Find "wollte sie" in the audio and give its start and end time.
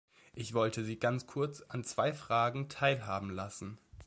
0.55-0.97